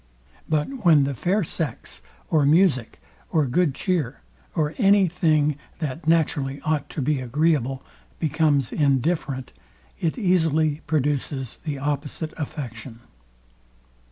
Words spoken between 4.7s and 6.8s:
any thing, that naturally